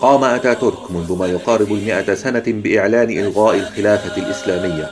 [0.00, 4.90] قام أتاتورك منذ ما يقارب المئة سنة بإعلان إلغاء الخلافة الإسلامية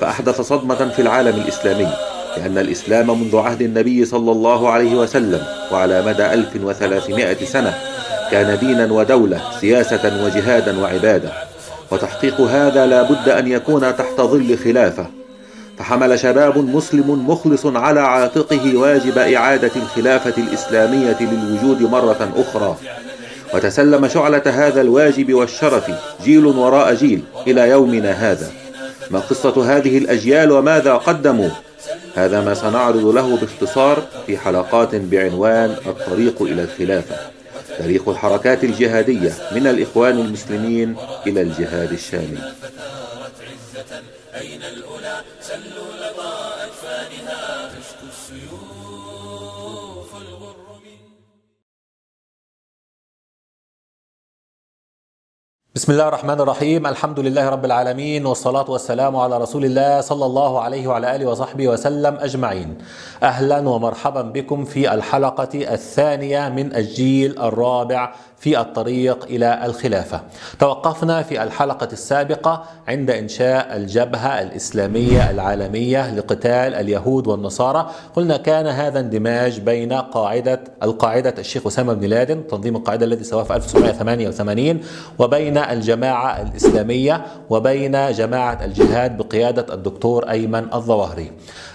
[0.00, 1.88] فأحدث صدمة في العالم الإسلامي
[2.36, 7.74] لأن الإسلام منذ عهد النبي صلى الله عليه وسلم وعلى مدى 1300 سنة
[8.30, 11.32] كان دينا ودولة سياسة وجهادا وعبادة
[11.90, 15.19] وتحقيق هذا لا بد أن يكون تحت ظل خلافة.
[15.80, 22.76] فحمل شباب مسلم مخلص على عاتقه واجب إعادة الخلافة الإسلامية للوجود مرة أخرى.
[23.54, 25.90] وتسلم شعلة هذا الواجب والشرف
[26.24, 28.50] جيل وراء جيل إلى يومنا هذا.
[29.10, 31.50] ما قصة هذه الأجيال وماذا قدموا؟
[32.14, 37.16] هذا ما سنعرض له باختصار في حلقات بعنوان الطريق إلى الخلافة.
[37.78, 42.38] تاريخ الحركات الجهادية من الإخوان المسلمين إلى الجهاد الشامي
[55.74, 60.60] بسم الله الرحمن الرحيم الحمد لله رب العالمين والصلاة والسلام على رسول الله صلى الله
[60.60, 62.78] عليه وعلى آله وصحبه وسلم أجمعين
[63.22, 70.20] أهلا ومرحبا بكم في الحلقة الثانية من الجيل الرابع في الطريق إلى الخلافه.
[70.58, 79.00] توقفنا في الحلقة السابقه عند انشاء الجبهه الاسلاميه العالميه لقتال اليهود والنصارى، قلنا كان هذا
[79.00, 84.80] اندماج بين قاعدة القاعده الشيخ اسامه بن لادن، تنظيم القاعده الذي سواه في 1988
[85.18, 91.32] وبين الجماعة الإسلامية وبين جماعة الجهاد بقيادة الدكتور أيمن الظواهري.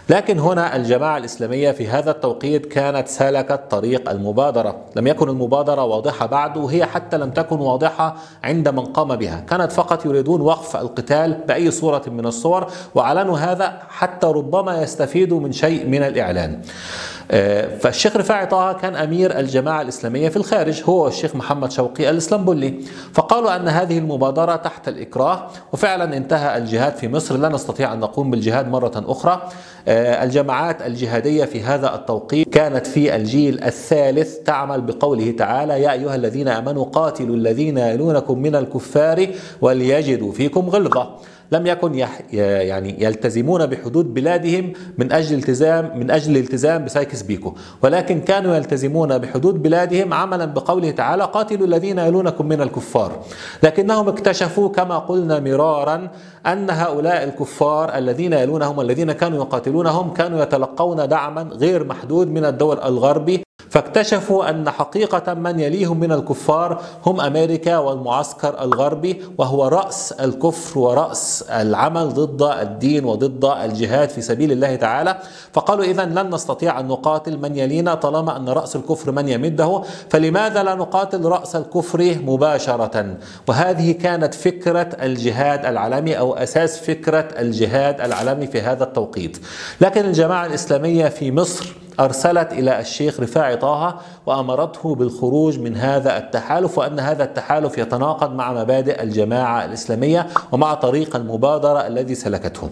[0.09, 4.75] لكن هنا الجماعة الإسلامية في هذا التوقيت كانت سلكت طريق المبادرة.
[4.95, 9.39] لم يكن المبادرة واضحة بعد وهي حتى لم تكن واضحة عند من قام بها.
[9.49, 15.51] كانت فقط يريدون وقف القتال بأي صورة من الصور وأعلنوا هذا حتى ربما يستفيدوا من
[15.51, 16.61] شيء من الإعلان.
[17.79, 22.73] فالشيخ رفاعي طه كان أمير الجماعة الإسلامية في الخارج هو والشيخ محمد شوقي الإسلامبولي.
[23.13, 27.37] فقالوا أن هذه المبادرة تحت الإكراه وفعلا انتهى الجهاد في مصر.
[27.37, 29.49] لا نستطيع أن نقوم بالجهاد مرة أخرى.
[29.87, 36.15] آه، الجماعات الجهادية في هذا التوقيت كانت في الجيل الثالث تعمل بقوله تعالى يا أيها
[36.15, 39.27] الذين آمنوا قاتلوا الذين يلونكم من الكفار
[39.61, 41.09] وليجدوا فيكم غلظة.
[41.51, 47.53] لم يكن يعني يلتزمون بحدود بلادهم من أجل التزام من أجل الالتزام بسايكس بيكو.
[47.83, 53.11] ولكن كانوا يلتزمون بحدود بلادهم عملا بقوله تعالى قاتلوا الذين يلونكم من الكفار
[53.63, 56.09] لكنهم اكتشفوا كما قلنا مرارا
[56.45, 62.79] أن هؤلاء الكفار الذين يلونهم والذين كانوا يقاتلونهم كانوا يتلقون دعما غير محدود من الدول
[62.79, 63.43] الغربي.
[63.75, 71.41] فاكتشفوا أن حقيقة من يليهم من الكفار هم أمريكا والمعسكر الغربي وهو رأس الكفر ورأس
[71.41, 75.17] العمل ضد الدين وضد الجهاد في سبيل الله تعالى.
[75.53, 79.81] فقالوا اذا لن نستطيع أن نقاتل من يلينا طالما أن رأس الكفر من يمده.
[80.09, 88.01] فلماذا لا نقاتل رأس الكفر مباشرة؟ وهذه كانت فكرة الجهاد العالمي أو أساس فكرة الجهاد
[88.01, 89.37] العالمي في هذا التوقيت.
[89.81, 93.95] لكن الجماعة الإسلامية في مصر أرسلت إلى الشيخ رفاعي طه
[94.25, 101.15] وأمرته بالخروج من هذا التحالف وأن هذا التحالف يتناقض مع مبادئ الجماعة الإسلامية ومع طريق
[101.15, 102.69] المبادرة الذي سلكته.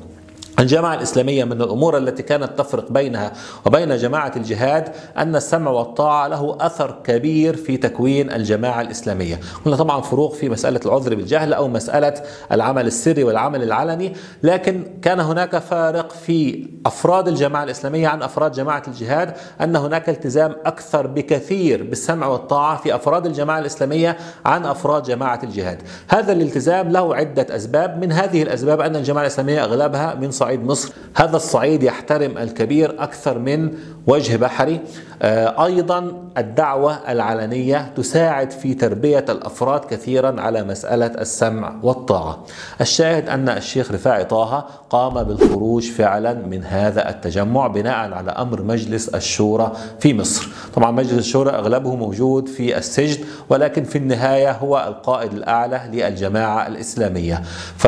[0.59, 3.31] الجماعة الإسلامية من الأمور التي كانت تفرق بينها
[3.65, 9.39] وبين جماعة الجهاد أن السمع والطاعة له أثر كبير في تكوين الجماعة الإسلامية.
[9.65, 12.13] هنا طبعا فروق في مسألة العذر بالجهل أو مسألة
[12.51, 18.83] العمل السري والعمل العلني لكن كان هناك فارق في أفراد الجماعة الإسلامية عن أفراد جماعة
[18.87, 25.39] الجهاد أن هناك التزام أكثر بكثير بالسمع والطاعة في أفراد الجماعة الإسلامية عن أفراد جماعة
[25.43, 25.81] الجهاد.
[26.07, 28.03] هذا الالتزام له عدة أسباب.
[28.03, 30.93] من هذه الأسباب أن الجماعة الإسلامية أغلبها من صعيد مصر.
[31.15, 33.71] هذا الصعيد يحترم الكبير أكثر من
[34.07, 34.79] وجه بحري.
[35.21, 42.43] آه، أيضا الدعوة العلنية تساعد في تربية الأفراد كثيرا على مسألة السمع والطاعة.
[42.81, 49.09] الشاهد أن الشيخ رفاعي طه قام بالخروج فعلا من هذا التجمع بناء على أمر مجلس
[49.09, 50.47] الشورى في مصر.
[50.75, 57.41] طبعا مجلس الشورى أغلبه موجود في السجن ولكن في النهاية هو القائد الأعلى للجماعة الإسلامية.
[57.77, 57.87] ف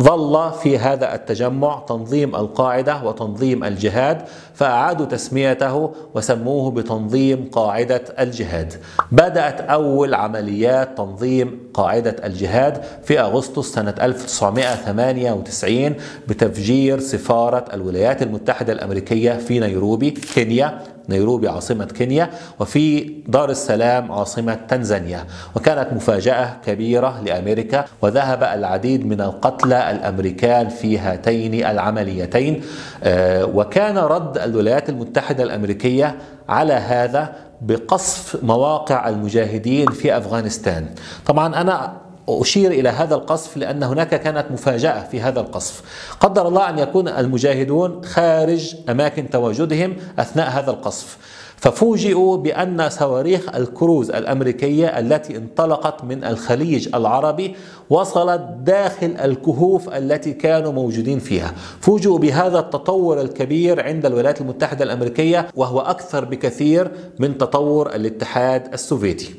[0.00, 4.22] ظل في هذا التجمع تنظيم القاعدة وتنظيم الجهاد
[4.54, 8.74] فأعادوا تسميته وسموه بتنظيم قاعدة الجهاد.
[9.12, 15.94] بدأت أول عمليات تنظيم قاعدة الجهاد في أغسطس سنة 1998
[16.28, 24.54] بتفجير سفارة الولايات المتحدة الأمريكية في نيروبي كينيا نيروبي عاصمة كينيا وفي دار السلام عاصمة
[24.68, 25.24] تنزانيا
[25.56, 32.62] وكانت مفاجأة كبيرة لأمريكا وذهب العديد من القتلى الأمريكان في هاتين العمليتين
[33.04, 36.16] آه، وكان رد الولايات المتحدة الأمريكية
[36.48, 37.32] على هذا
[37.62, 40.86] بقصف مواقع المجاهدين في أفغانستان.
[41.26, 45.82] طبعا أنا أشير إلى هذا القصف لأن هناك كانت مفاجأة في هذا القصف.
[46.20, 51.18] قدر الله أن يكون المجاهدون خارج أماكن تواجدهم أثناء هذا القصف.
[51.56, 57.54] ففوجئوا بأن صواريخ الكروز الأمريكية التي انطلقت من الخليج العربي
[57.90, 61.52] وصلت داخل الكهوف التي كانوا موجودين فيها.
[61.80, 69.34] فوجئوا بهذا التطور الكبير عند الولايات المتحدة الأمريكية وهو أكثر بكثير من تطور الاتحاد السوفيتي.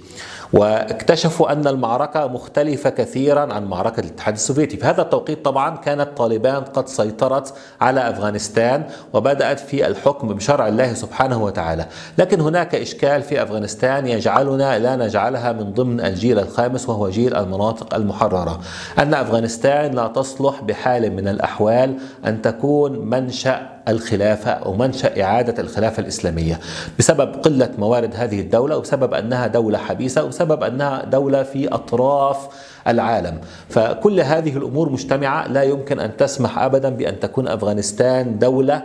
[0.54, 4.78] واكتشفوا أن المعركة مختلفة كثيرا عن معركة الاتحاد السوفيتي.
[4.78, 10.94] في هذا التوقيت طبعا كانت طالبان قد سيطرت على أفغانستان وبدأت في الحكم بشرع الله
[10.94, 11.86] سبحانه وتعالى.
[12.18, 17.95] لكن هناك إشكال في أفغانستان يجعلنا لا نجعلها من ضمن الجيل الخامس وهو جيل المناطق
[17.95, 18.60] المحررة.
[19.00, 26.02] أن أفغانستان لا تصلح بحال من الأحوال أن تكون منشأ الخلافة أو منشأ إعادة الخلافة
[26.02, 26.60] الإسلامية
[27.00, 32.48] بسبب قلة موارد هذه الدولة وبسبب أنها دولة حبيسة وبسبب أنها دولة في أطراف
[32.88, 33.38] العالم.
[33.70, 38.84] فكل هذه الأمور مجتمعة لا يمكن أن تسمح أبدا بأن تكون أفغانستان دولة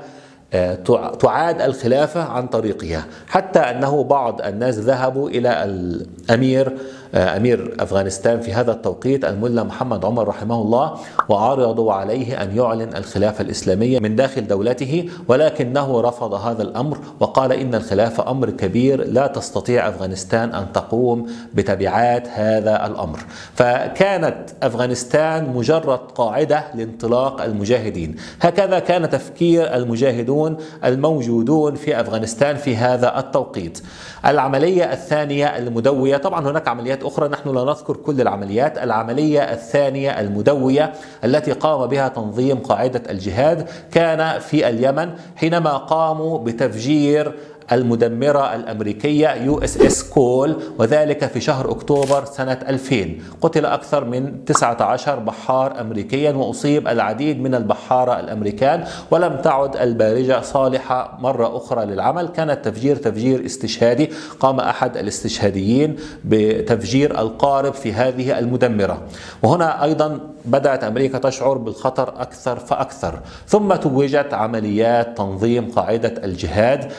[0.54, 0.74] آه،
[1.20, 3.04] تعاد الخلافة عن طريقها.
[3.28, 6.76] حتى أنه بعض الناس ذهبوا إلى الأمير
[7.14, 10.94] آه، أمير أفغانستان في هذا التوقيت الملا محمد عمر رحمه الله
[11.28, 17.74] وعرضوا عليه أن يعلن الخلافة الإسلامية من داخل دولته ولكنه رفض هذا الأمر وقال إن
[17.74, 23.18] الخلافة أمر كبير لا تستطيع أفغانستان أن تقوم بتبعات هذا الأمر.
[23.54, 28.16] فكانت أفغانستان مجرد قاعدة لانطلاق المجاهدين.
[28.40, 33.82] هكذا كان تفكير المجاهدون الموجودون في أفغانستان في هذا التوقيت.
[34.26, 40.92] العملية الثانية المدوية طبعا هناك عمليات أخرى نحن لا نذكر كل العمليات العملية الثانية المدوية
[41.24, 47.32] التي قام بها تنظيم قاعدة الجهاد كان في اليمن حينما قاموا بتفجير
[47.72, 55.80] المدمرة الأمريكية USS Cole وذلك في شهر أكتوبر سنة 2000 قتل أكثر من 19 بحار
[55.80, 58.84] أمريكيا وأصيب العديد من البحارة الأمريكان.
[59.10, 62.28] ولم تعد البارجة صالحة مرة أخرى للعمل.
[62.28, 64.10] كان التفجير تفجير استشهادي.
[64.40, 69.02] قام أحد الاستشهاديين بتفجير القارب في هذه المدمرة.
[69.42, 73.18] وهنا أيضا بدأت أمريكا تشعر بالخطر أكثر فأكثر.
[73.46, 76.92] ثم توجت عمليات تنظيم قاعدة الجهاد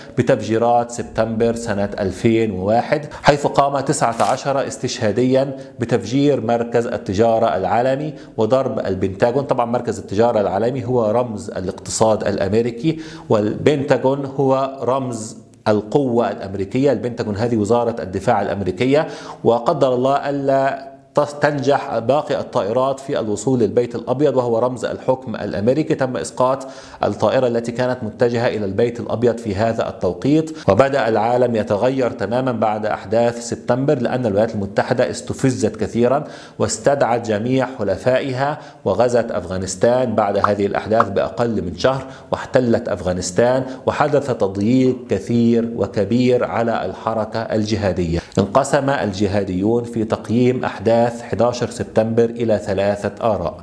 [0.56, 9.44] بتفجيرات سبتمبر سنة 2001 حيث قام 19 استشهاديا بتفجير مركز التجارة العالمي وضرب البنتاغون.
[9.44, 13.00] طبعا مركز التجارة العالمي هو رمز الاقتصاد الأمريكي
[13.30, 15.38] والبنتاغون هو رمز
[15.68, 16.92] القوة الأمريكية.
[16.92, 19.08] البنتاغون هذه وزارة الدفاع الأمريكية
[19.44, 25.96] وقدر الله ألا تنجح باقي الطائرات في الوصول للبيت الأبيض وهو رمز الحكم الأمريكي.
[25.96, 26.68] تم إسقاط
[27.04, 30.58] الطائرة التي كانت متجهة إلى البيت الأبيض في هذا التوقيت.
[30.70, 36.24] وبدأ العالم يتغير تماما بعد أحداث سبتمبر لأن الولايات المتحدة استفزت كثيرا
[36.60, 44.98] واستدعت جميع حلفائها وغزت أفغانستان بعد هذه الأحداث بأقل من شهر واحتلت أفغانستان وحدث تضييق
[45.10, 48.20] كثير وكبير على الحركة الجهادية.
[48.40, 53.58] انقسم الجهاديون في تقييم أحداث أحداث 11 سبتمبر إلى ثلاثة آراء.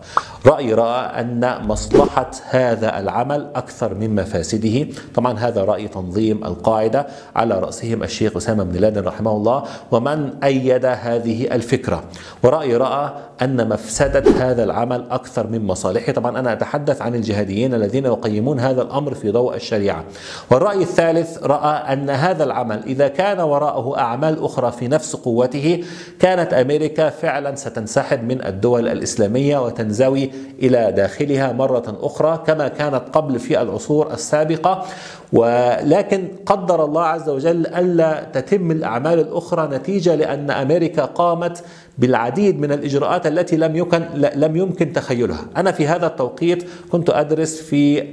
[0.47, 4.87] رأي رأى أن مصلحة هذا العمل أكثر من مفاسده.
[5.15, 7.07] طبعا هذا رأي تنظيم القاعدة
[7.37, 12.05] على رأسهم الشيخ أسامة بن لادن رحمه الله ومن أيد هذه الفكرة.
[12.43, 13.11] ورأي رأى
[13.43, 16.13] أن مفسدة هذا العمل أكثر من مصالحه.
[16.13, 20.05] طبعا أنا أتحدث عن الجهاديين الذين يقيمون هذا الأمر في ضوء الشريعة.
[20.51, 25.85] والرأي الثالث رأى أن هذا العمل إذا كان وراءه أعمال أخرى في نفس قوته
[26.19, 30.31] كانت أمريكا فعلا ستنسحب من الدول الإسلامية وتنزوي
[30.63, 34.85] إلى داخلها مرة أخرى كما كانت قبل في العصور السابقة.
[35.33, 41.65] ولكن قدر الله عز وجل ألا تتم الأعمال الأخرى نتيجة لأن أمريكا قامت
[41.99, 45.45] بالعديد من الإجراءات التي لم يمكن لم يمكن تخيلها.
[45.57, 48.05] أنا في هذا التوقيت كنت أدرس في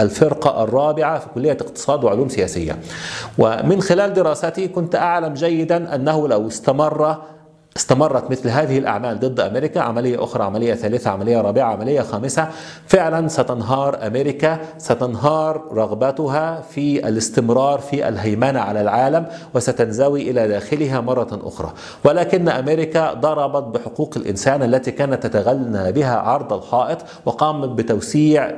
[0.00, 2.78] الفرقة الرابعة في كلية اقتصاد وعلوم سياسية.
[3.38, 7.16] ومن خلال دراستي كنت أعلم جيدا أنه لو استمر
[7.78, 12.48] استمرت مثل هذه الأعمال ضد أمريكا عملية أخرى عملية ثالثة عملية رابعة عملية خامسة.
[12.86, 21.40] فعلا ستنهار أمريكا ستنهار رغبتها في الاستمرار في الهيمنة على العالم وستنزوي إلى داخلها مرة
[21.44, 21.72] أخرى.
[22.04, 28.50] ولكن أمريكا ضربت بحقوق الإنسان التي كانت تتغنى بها عرض الحائط وقامت بتوسيع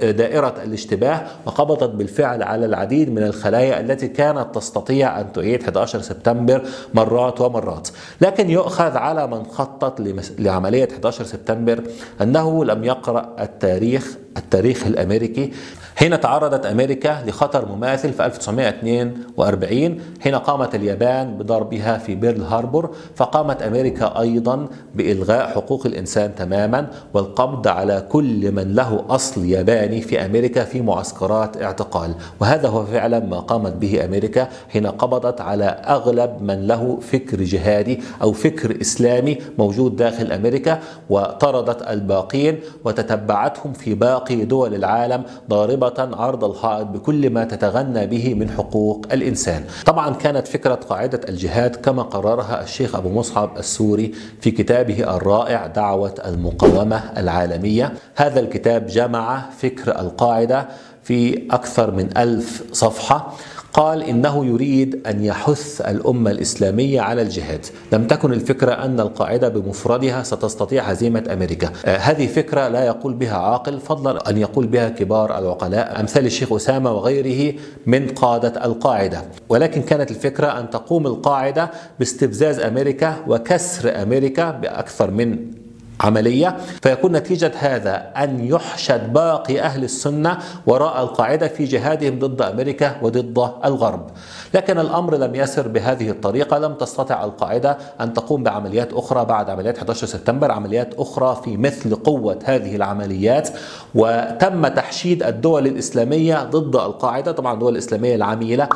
[0.00, 6.62] دائرة الاشتباه وقبضت بالفعل على العديد من الخلايا التي كانت تستطيع أن تعيد 11 سبتمبر
[6.94, 7.88] مرات ومرات.
[8.20, 10.00] لكن يؤخذ على من خطط
[10.38, 11.82] لعملية 11 سبتمبر
[12.20, 15.52] أنه لم يقرأ التاريخ التاريخ الأمريكي.
[15.96, 23.62] حين تعرضت أمريكا لخطر مماثل في 1942 حين قامت اليابان بضربها في بيرل هاربور فقامت
[23.62, 30.64] أمريكا أيضا بإلغاء حقوق الإنسان تماما والقبض على كل من له أصل ياباني في أمريكا
[30.64, 32.14] في معسكرات اعتقال.
[32.40, 38.00] وهذا هو فعلا ما قامت به أمريكا حين قبضت على أغلب من له فكر جهادي
[38.22, 40.78] أو فكر إسلامي موجود داخل أمريكا
[41.10, 48.34] وطردت الباقين وتتبعتهم في باقي باقي دول العالم ضاربة عرض الحائط بكل ما تتغنى به
[48.34, 49.64] من حقوق الإنسان.
[49.86, 56.14] طبعا كانت فكرة قاعدة الجهاد كما قررها الشيخ أبو مصعب السوري في كتابه الرائع دعوة
[56.26, 57.92] المقاومة العالمية.
[58.14, 60.68] هذا الكتاب جمع فكر القاعدة
[61.02, 63.32] في أكثر من ألف صفحة.
[63.72, 70.22] قال إنه يريد أن يحث الأمة الإسلامية على الجهاد، لم تكن الفكرة أن القاعدة بمفردها
[70.22, 75.38] ستستطيع هزيمه أمريكا، آه هذه فكرة لا يقول بها عاقل فضلا أن يقول بها كبار
[75.38, 77.54] العقلاء أمثال الشيخ أسامة وغيره
[77.86, 85.61] من قادة القاعدة، ولكن كانت الفكرة أن تقوم القاعدة باستفزاز أمريكا وكسر أمريكا بأكثر من
[86.02, 92.96] عملية فيكون نتيجة هذا أن يحشد باقي أهل السنة وراء القاعدة في جهادهم ضد أمريكا
[93.02, 94.06] وضد الغرب.
[94.54, 99.78] لكن الأمر لم يسر بهذه الطريقة لم تستطع القاعدة أن تقوم بعمليات أخرى بعد عمليات
[99.78, 103.48] 11 سبتمبر عمليات أخرى في مثل قوة هذه العمليات.
[103.94, 108.68] وتم تحشيد الدول الإسلامية ضد القاعدة طبعا الدول الإسلامية العميلة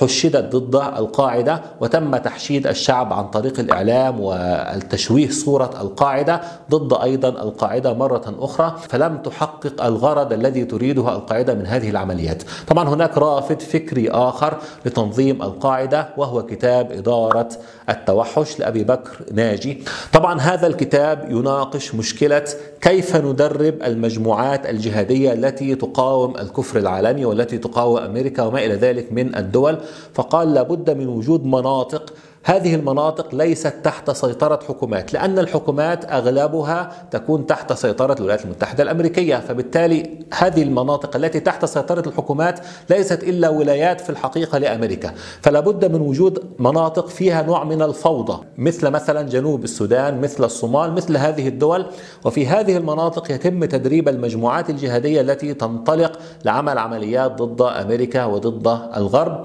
[0.00, 7.92] حشدت ضد القاعدة وتم تحشيد الشعب عن طريق الإعلام والتشويه صورة القاعدة ضد أيضا القاعدة
[7.94, 12.42] مرة أخرى فلم تحقق الغرض الذي تريده القاعدة من هذه العمليات.
[12.68, 17.48] طبعا هناك رافد فكري آخر لتنظيم القاعدة وهو كتاب إدارة
[17.88, 19.84] التوحش لأبي بكر ناجي.
[20.12, 22.44] طبعا هذا الكتاب يناقش مشكلة
[22.80, 29.36] كيف ندرب المجموعات الجهادية التي تقاوم الكفر العالمي والتي تقاوم أمريكا وما إلى ذلك من
[29.36, 29.78] الدول.
[30.14, 32.12] فقال لابد من وجود مناطق
[32.44, 39.36] هذه المناطق ليست تحت سيطرة حكومات لأن الحكومات أغلبها تكون تحت سيطرة الولايات المتحدة الأمريكية.
[39.36, 45.14] فبالتالي هذه المناطق التي تحت سيطرة الحكومات ليست إلا ولايات في الحقيقة لأمريكا.
[45.42, 50.92] فلا بد من وجود مناطق فيها نوع من الفوضى مثل مثلا جنوب السودان مثل الصومال
[50.92, 51.86] مثل هذه الدول.
[52.24, 59.44] وفي هذه المناطق يتم تدريب المجموعات الجهادية التي تنطلق لعمل عمليات ضد أمريكا وضد الغرب.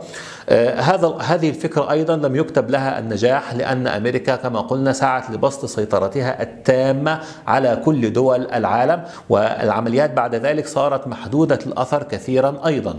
[0.49, 5.65] آه، هذا هذه الفكرة أيضا لم يكتب لها النجاح لأن أمريكا كما قلنا سعت لبسط
[5.65, 12.95] سيطرتها التامة على كل دول العالم والعمليات بعد ذلك صارت محدودة الأثر كثيرا أيضا.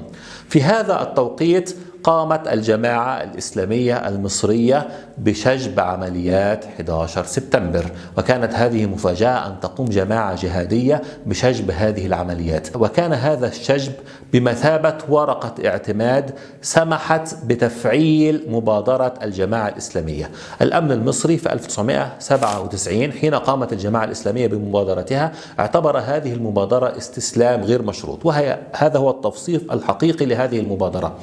[0.49, 4.88] في هذا التوقيت قامت الجماعة الإسلامية المصرية
[5.19, 7.85] بشجب عمليات 11 سبتمبر.
[8.19, 12.76] وكانت هذه مفاجأة أن تقوم جماعة جهادية بشجب هذه العمليات.
[12.76, 13.93] وكان هذا الشجب
[14.33, 20.31] بمثابة ورقة اعتماد سمحت بتفعيل مبادرة الجماعة الإسلامية.
[20.62, 28.26] الأمن المصري في 1997 حين قامت الجماعة الإسلامية بمبادرتها اعتبر هذه المبادرة استسلام غير مشروط.
[28.26, 31.17] وهي هذا هو التوصيف الحقيقي لهذه المبادرة.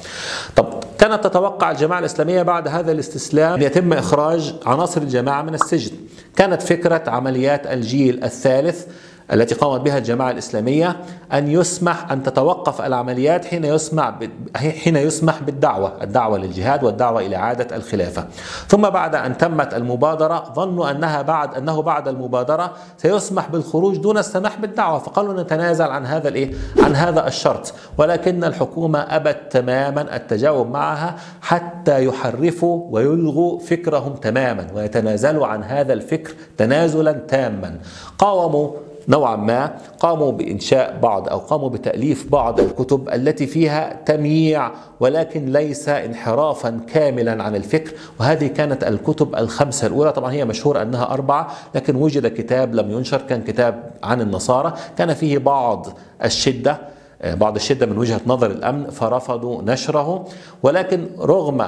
[0.56, 5.96] طب كانت تتوقع الجماعة الإسلامية بعد هذا الاستسلام أن يتم إخراج عناصر الجماعة من السجن.
[6.36, 8.86] كانت فكرة عمليات الجيل الثالث
[9.32, 10.96] التي قامت بها الجماعة الإسلامية
[11.32, 14.14] أن يسمح أن تتوقف العمليات حين يسمح
[14.56, 18.26] حين يسمح بالدعوة، الدعوة للجهاد والدعوة إلى إعادة الخلافة.
[18.68, 24.58] ثم بعد أن تمت المبادرة ظنوا أنها بعد أنه بعد المبادرة سيسمح بالخروج دون السماح
[24.60, 31.16] بالدعوة، فقالوا نتنازل عن هذا الإيه؟ عن هذا الشرط، ولكن الحكومة أبت تماما التجاوب معها
[31.40, 37.76] حتى يحرفوا ويلغوا فكرهم تماما ويتنازلوا عن هذا الفكر تنازلا تاما.
[38.18, 38.70] قاوموا
[39.08, 44.70] نوعا ما قاموا بإنشاء بعض أو قاموا بتأليف بعض الكتب التي فيها تمييع
[45.00, 47.92] ولكن ليس انحرافا كاملا عن الفكر.
[48.20, 50.12] وهذه كانت الكتب الخمسة الأولى.
[50.12, 54.72] طبعا هي مشهور أنها أربعة لكن وجد كتاب لم ينشر كان كتاب عن النصارى.
[54.98, 55.86] كان فيه بعض
[56.24, 56.78] الشدة
[57.24, 60.24] بعض الشدة من وجهة نظر الأمن فرفضوا نشره.
[60.62, 61.66] ولكن رغم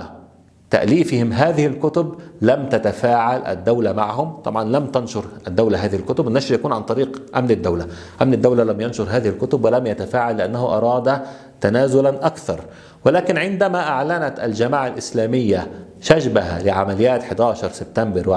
[0.71, 4.31] تأليفهم هذه الكتب لم تتفاعل الدولة معهم.
[4.31, 6.29] طبعا لم تنشر الدولة هذه الكتب.
[6.29, 7.87] النشر يكون عن طريق أمن الدولة.
[8.23, 11.21] أمن الدولة لم ينشر هذه الكتب ولم يتفاعل لأنه أراد
[11.61, 12.61] تنازلا أكثر.
[13.05, 15.67] ولكن عندما أعلنت الجماعة الإسلامية
[16.01, 18.29] شجبها لعمليات 11 سبتمبر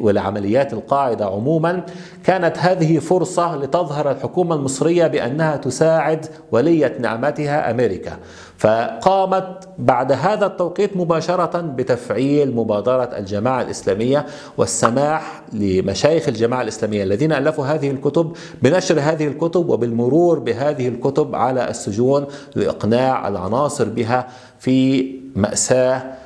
[0.00, 1.82] ولعمليات القاعدة عموما
[2.24, 8.18] كانت هذه فرصة لتظهر الحكومة المصرية بأنها تساعد ولية نعمتها أمريكا.
[8.58, 17.64] فقامت بعد هذا التوقيت مباشرة بتفعيل مبادرة الجماعة الإسلامية والسماح لمشايخ الجماعة الإسلامية الذين ألفوا
[17.64, 18.32] هذه الكتب
[18.62, 25.06] بنشر هذه الكتب وبالمرور بهذه الكتب على السجون لإقناع العناصر بها في
[25.36, 26.17] مأساة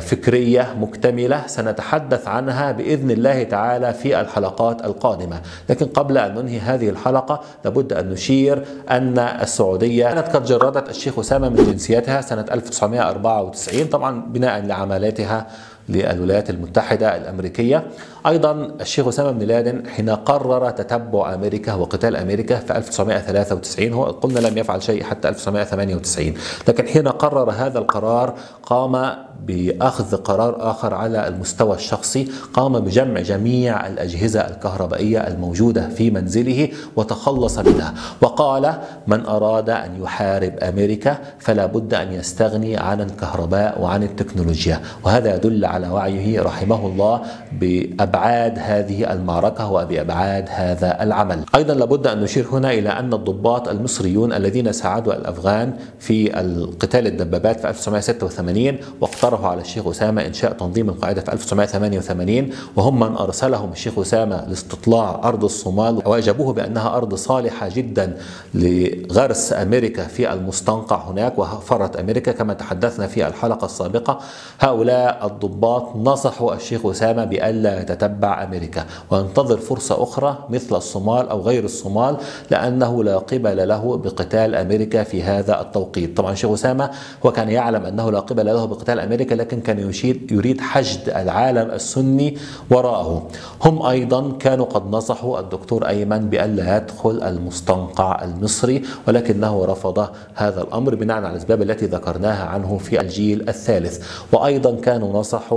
[0.00, 6.88] فكرية مكتملة سنتحدث عنها بإذن الله تعالى في الحلقات القادمة، لكن قبل أن ننهي هذه
[6.88, 13.84] الحلقة لابد أن نشير أن السعودية كانت قد جردت الشيخ أسامة من جنسيتها سنة 1994
[13.86, 15.46] طبعا بناء لعملاتها
[15.88, 17.84] للولايات المتحدة الأمريكية.
[18.26, 24.38] أيضا الشيخ أسامة بن لادن حين قرر تتبع أمريكا وقتال أمريكا في 1993 هو قلنا
[24.38, 26.34] لم يفعل شيء حتى 1998
[26.68, 29.14] لكن حين قرر هذا القرار قام
[29.46, 37.58] بأخذ قرار آخر على المستوى الشخصي قام بجمع جميع الأجهزة الكهربائية الموجودة في منزله وتخلص
[37.58, 37.94] منها.
[38.20, 38.74] وقال
[39.06, 45.64] من أراد أن يحارب أمريكا فلا بد أن يستغني عن الكهرباء وعن التكنولوجيا وهذا يدل
[45.72, 47.22] على وعيه رحمه الله
[47.60, 51.44] بأبعاد هذه المعركة وبأبعاد هذا العمل.
[51.54, 57.60] أيضا لابد أن نشير هنا إلى أن الضباط المصريون الذين ساعدوا الأفغان في القتال الدبابات
[57.60, 63.72] في 1986 واقتربوا اقترحوا على الشيخ أسامة إنشاء تنظيم القاعدة في 1988 وهم من أرسلهم
[63.72, 68.16] الشيخ أسامة لاستطلاع أرض الصومال وأجابوه بأنها أرض صالحة جدا
[68.54, 74.20] لغرس أمريكا في المستنقع هناك وفرت أمريكا كما تحدثنا في الحلقة السابقة.
[74.60, 75.61] هؤلاء الضباط
[75.96, 82.16] نصحوا الشيخ أسامة بألا يتتبع أمريكا وينتظر فرصة أخرى مثل الصومال أو غير الصومال
[82.50, 86.16] لأنه لا قبل له بقتال أمريكا في هذا التوقيت.
[86.16, 86.90] طبعا الشيخ أسامة
[87.26, 91.70] هو كان يعلم أنه لا قبل له بقتال أمريكا لكن كان يشيد يريد حشد العالم
[91.70, 92.36] السني
[92.70, 93.26] وراءه.
[93.64, 100.94] هم أيضا كانوا قد نصحوا الدكتور أيمن بألا يدخل المستنقع المصري ولكنه رفض هذا الأمر
[100.94, 104.06] بناء على الأسباب التي ذكرناها عنه في الجيل الثالث.
[104.32, 105.51] وأيضا كانوا نصحوا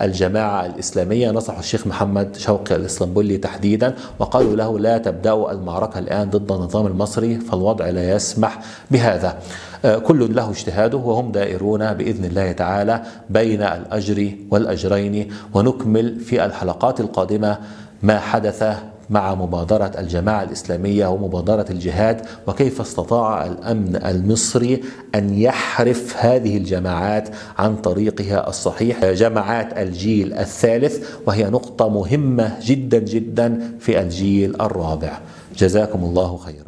[0.00, 6.52] الجماعة الإسلامية نصحوا الشيخ محمد شوقي الإسلامبولي تحديدا وقالوا له لا تبدأوا المعركة الآن ضد
[6.52, 8.58] النظام المصري فالوضع لا يسمح
[8.90, 9.38] بهذا.
[9.84, 17.00] آه، كل له اجتهاده وهم دائرون بإذن الله تعالى بين الأجر والأجرين ونكمل في الحلقات
[17.00, 17.58] القادمة
[18.02, 18.64] ما حدث
[19.10, 24.82] مع مبادرة الجماعة الإسلامية ومبادرة الجهاد وكيف استطاع الأمن المصري
[25.14, 29.04] أن يحرف هذه الجماعات عن طريقها الصحيح.
[29.04, 35.18] جماعات الجيل الثالث وهي نقطة مهمة جدا جدا في الجيل الرابع.
[35.56, 36.67] جزاكم الله خيرا.